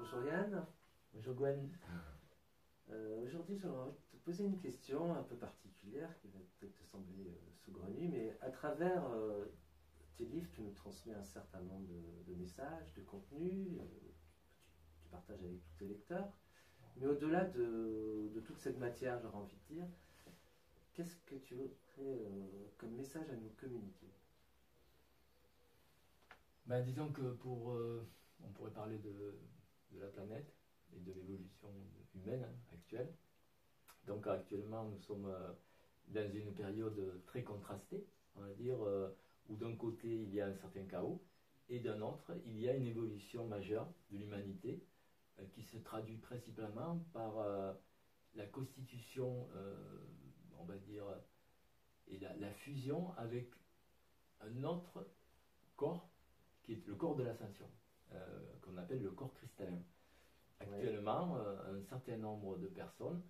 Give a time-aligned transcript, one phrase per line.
[0.00, 0.64] Bonjour Yann.
[1.12, 1.68] Bonjour Gwen.
[2.88, 7.28] Euh, Aujourd'hui, j'aimerais te poser une question un peu particulière qui va peut-être te sembler
[7.28, 9.44] euh, saugrenue, mais à travers euh,
[10.16, 13.84] tes livres, tu nous transmets un certain nombre de, de messages, de contenus euh,
[14.56, 16.34] que tu, tu partages avec tous tes lecteurs.
[16.96, 19.86] Mais au-delà de, de toute cette matière, j'aurais envie de dire,
[20.94, 24.08] qu'est-ce que tu voudrais euh, comme message à nous communiquer?
[26.64, 28.02] Ben, disons que pour, euh,
[28.42, 29.34] on pourrait parler de,
[29.92, 30.52] de la planète
[30.94, 31.68] et de l'évolution
[32.14, 33.12] humaine hein, actuelle.
[34.06, 35.52] Donc actuellement, nous sommes euh,
[36.08, 39.08] dans une période très contrastée, on va dire, euh,
[39.48, 41.22] où d'un côté il y a un certain chaos
[41.68, 44.82] et d'un autre il y a une évolution majeure de l'humanité
[45.38, 47.34] euh, qui se traduit principalement par
[48.34, 49.48] la constitution,
[50.58, 51.04] on va dire,
[52.06, 53.50] et la, fusion avec
[54.40, 55.06] un autre
[55.76, 56.08] corps
[56.62, 57.68] qui est le corps de l'ascension,
[58.62, 59.82] qu'on appelle le corps cristallin.
[60.60, 63.22] Actuellement, euh, un certain nombre de personnes,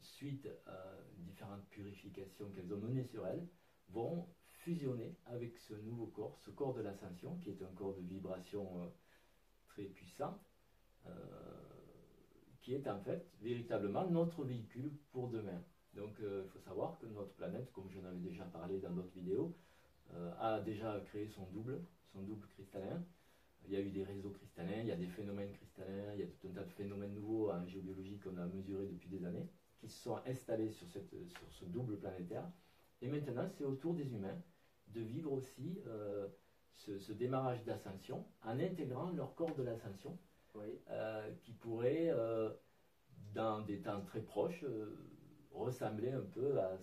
[0.00, 3.46] suite à différentes purifications qu'elles ont menées sur elles,
[3.90, 8.02] vont fusionner avec ce nouveau corps, ce corps de l'ascension, qui est un corps de
[8.02, 8.88] vibration euh,
[9.68, 10.38] très puissant,
[11.06, 11.10] euh,
[12.60, 15.62] qui est en fait véritablement notre véhicule pour demain.
[15.94, 19.14] Donc euh, il faut savoir que notre planète, comme je avais déjà parlé dans d'autres
[19.14, 19.56] vidéos,
[20.14, 23.02] euh, a déjà créé son double, son double cristallin.
[23.66, 26.22] Il y a eu des réseaux cristallins, il y a des phénomènes cristallins, il y
[26.22, 29.46] a tout un tas de phénomènes nouveaux en géobiologie qu'on a mesurés depuis des années,
[29.78, 32.48] qui se sont installés sur, cette, sur ce double planétaire.
[33.02, 34.38] Et maintenant, c'est au tour des humains
[34.88, 36.26] de vivre aussi euh,
[36.72, 40.18] ce, ce démarrage d'ascension en intégrant leur corps de l'ascension,
[40.54, 40.78] Oui.
[40.88, 42.50] euh, qui pourrait, euh,
[43.34, 44.64] dans des temps très proches,
[45.52, 46.78] ressembler un peu à,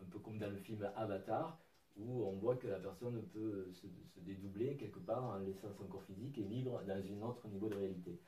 [0.00, 1.58] un peu comme dans le film Avatar,
[1.96, 5.86] où on voit que la personne peut se, se dédoubler quelque part en laissant son
[5.86, 8.20] corps physique et vivre dans un autre niveau de réalité.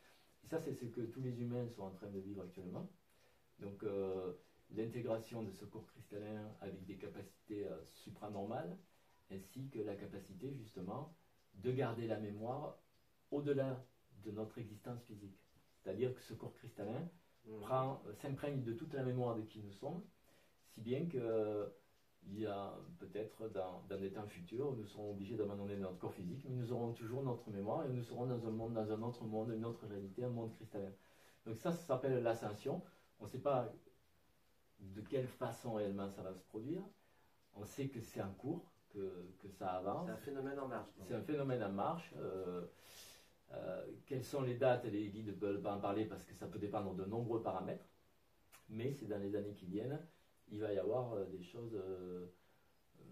[0.44, 2.90] Et ça, c'est ce que tous les humains sont en train de vivre actuellement.
[3.58, 4.32] Donc, euh,
[4.70, 8.76] l'intégration de ce corps cristallin avec des capacités euh, supranormales,
[9.30, 11.14] ainsi que la capacité justement
[11.54, 12.78] de garder la mémoire
[13.30, 13.84] au-delà
[14.22, 15.38] de notre existence physique.
[15.76, 17.08] C'est-à-dire que ce corps cristallin
[17.60, 20.02] prend, euh, s'imprègne de toute la mémoire de qui nous sommes,
[20.68, 21.70] si bien que
[22.30, 26.12] il y a peut-être dans, dans des temps futurs, nous serons obligés d'abandonner notre corps
[26.12, 29.02] physique, mais nous aurons toujours notre mémoire et nous serons dans un monde, dans un
[29.02, 30.92] autre monde, une autre réalité, un monde cristallin.
[31.46, 32.82] Donc ça, ça s'appelle l'ascension.
[33.20, 33.72] On ne sait pas
[34.80, 36.82] de quelle façon réellement ça va se produire.
[37.54, 40.06] On sait que c'est en cours, que, que ça avance.
[40.06, 40.90] C'est un phénomène en marche.
[41.06, 42.14] C'est un phénomène en marche.
[42.18, 42.66] euh,
[43.52, 46.46] euh, quelles sont les dates Les guides ne peuvent pas en parler parce que ça
[46.46, 47.88] peut dépendre de nombreux paramètres.
[48.68, 49.98] Mais c'est dans les années qui viennent,
[50.50, 52.26] il va y avoir euh, des choses euh,
[53.00, 53.02] euh,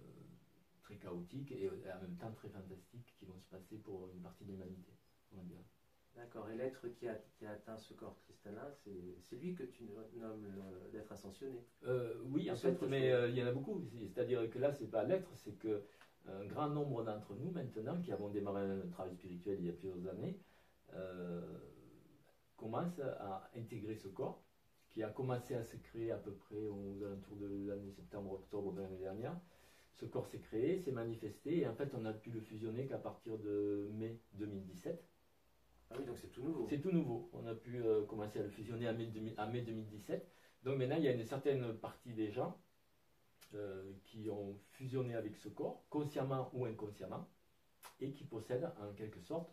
[0.82, 4.44] très chaotiques et en même temps très fantastiques qui vont se passer pour une partie
[4.44, 4.92] de l'humanité.
[5.32, 5.60] on va dire.
[6.14, 6.48] D'accord.
[6.48, 10.46] Et l'être qui a, qui a atteint ce corps cristallin, c'est lui que tu nommes
[10.92, 11.62] l'être ascensionné.
[11.84, 13.82] Euh, oui, en fait, mais euh, il y en a beaucoup.
[13.84, 15.82] C'est- C'est-à-dire que là, c'est pas l'être, c'est que
[16.26, 19.72] un grand nombre d'entre nous maintenant, qui avons démarré un travail spirituel il y a
[19.72, 20.38] plusieurs années,
[20.94, 21.58] euh,
[22.56, 24.42] commencent à intégrer ce corps,
[24.96, 28.80] qui a commencé à se créer à peu près aux alentours de l'année septembre-octobre de
[28.80, 29.38] l'année dernière.
[29.92, 32.96] Ce corps s'est créé, s'est manifesté, et en fait, on a pu le fusionner qu'à
[32.96, 35.06] partir de mai 2017.
[35.90, 36.66] Ah oui, donc c'est tout nouveau.
[36.70, 37.28] C'est tout nouveau.
[37.34, 40.26] On a pu euh, commencer à le fusionner en mai, 2000 en mai 2017.
[40.62, 42.58] Donc maintenant, il y a une certaine partie des gens
[43.52, 47.28] euh, qui ont fusionné avec ce corps, consciemment ou inconsciemment,
[48.00, 49.52] et qui possèdent en quelque sorte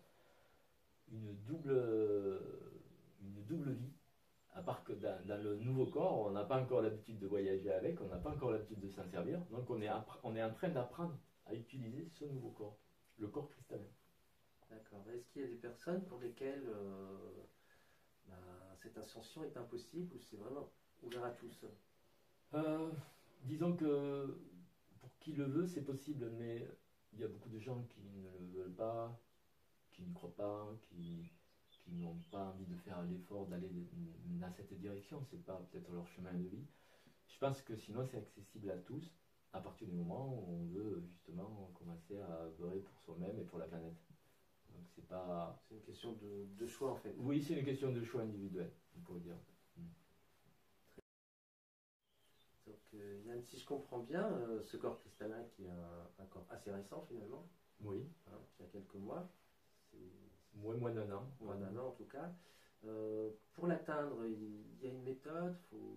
[1.12, 2.40] une double,
[3.20, 3.92] une double vie.
[4.54, 7.72] À part que dans, dans le nouveau corps, on n'a pas encore l'habitude de voyager
[7.72, 9.40] avec, on n'a pas encore l'habitude de s'en servir.
[9.50, 9.90] Donc on est,
[10.22, 12.78] on est en train d'apprendre à utiliser ce nouveau corps,
[13.18, 13.90] le corps cristallin.
[14.70, 15.04] D'accord.
[15.12, 17.42] Est-ce qu'il y a des personnes pour lesquelles euh,
[18.26, 18.34] bah,
[18.76, 20.70] cette ascension est impossible ou c'est vraiment
[21.02, 21.66] ouvert à tous?
[22.54, 22.90] Euh,
[23.42, 24.38] disons que
[25.00, 26.66] pour qui le veut, c'est possible, mais
[27.12, 29.20] il y a beaucoup de gens qui ne le veulent pas,
[29.92, 31.30] qui n'y croient pas, qui,
[31.84, 33.70] qui n'ont pas envie de faire l'effort d'aller
[34.40, 35.22] dans cette direction.
[35.30, 36.66] C'est pas peut-être leur chemin de vie.
[37.28, 39.14] Je pense que sinon, c'est accessible à tous
[39.52, 43.58] à partir du moment où on veut justement commencer à œuvrer pour soi-même et pour
[43.58, 43.96] la planète.
[44.70, 45.56] Donc c'est pas.
[45.68, 47.14] C'est une question de, de choix en fait.
[47.18, 49.36] Oui, c'est une question de choix individuel, on pourrait dire.
[52.66, 56.26] Donc euh, Yann, si je comprends bien, euh, ce corps cristallin qui est un, un
[56.26, 57.46] corps assez récent finalement,
[57.80, 59.28] Oui, hein, qui a quelques mois,
[59.90, 59.98] c'est
[60.56, 61.26] moins moins d'un an.
[61.40, 62.32] moins d'un an en tout cas,
[62.86, 65.96] euh, pour l'atteindre, il y a une méthode, il faut,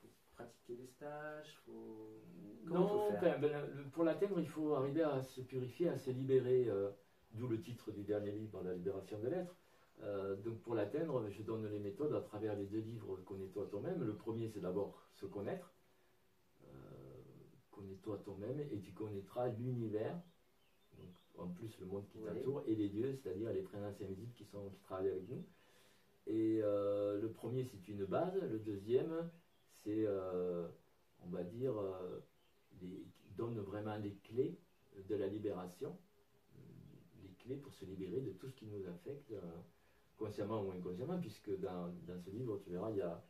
[0.00, 2.20] faut pratiquer des stages, faut...
[2.66, 3.50] Comment Non, faut faire ben,
[3.92, 6.90] pour l'atteindre, il faut arriver à se purifier, à se libérer, euh,
[7.32, 9.56] d'où le titre du dernier livre, La libération de l'être.
[10.02, 14.02] Euh, donc pour l'atteindre, je donne les méthodes à travers les deux livres Connais-toi toi-même.
[14.02, 15.72] Le premier, c'est d'abord se connaître.
[17.72, 20.20] Connais-toi toi-même et tu connaîtras l'univers,
[21.38, 24.70] en plus le monde qui t'entoure, et les dieux, c'est-à-dire les présences invisibles qui, sont,
[24.70, 25.44] qui travaillent avec nous.
[26.26, 28.34] Et euh, le premier, c'est une base.
[28.40, 29.30] Le deuxième,
[29.82, 31.74] c'est, on va dire,
[32.82, 33.04] les,
[33.38, 34.58] donne vraiment les clés
[35.08, 35.96] de la libération,
[37.22, 39.32] les clés pour se libérer de tout ce qui nous affecte
[40.18, 43.22] consciemment ou inconsciemment, puisque dans, dans ce livre, tu verras, il y a,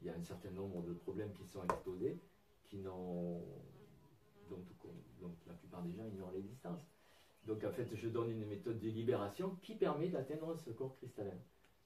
[0.00, 2.18] il y a un certain nombre de problèmes qui sont exposés,
[2.64, 3.42] qui n'ont,
[4.48, 4.64] dont,
[5.20, 6.93] donc la plupart des gens ignorent l'existence.
[7.46, 11.38] Donc en fait, je donne une méthode de libération qui permet d'atteindre ce corps cristallin.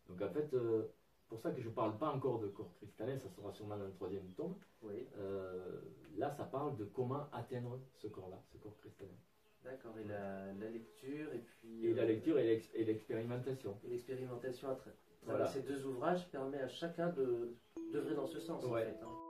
[0.09, 0.85] Donc en fait, euh,
[1.29, 3.85] pour ça que je ne parle pas encore de corps cristallin, ça sera sûrement dans
[3.85, 4.55] le troisième tome.
[4.83, 5.07] Oui.
[5.19, 5.81] Euh,
[6.17, 9.11] là, ça parle de comment atteindre ce corps-là, ce corps cristallin.
[9.65, 11.87] D'accord, et la, lecture, et puis...
[11.87, 13.77] Et la euh, lecture et l'expérimentation.
[13.85, 14.77] Et l'expérimentation à
[15.27, 17.55] travers ces deux ouvrages permet à chacun de
[17.93, 18.99] d'œuvrer dans ce sens, en fait.
[19.03, 19.28] Hein.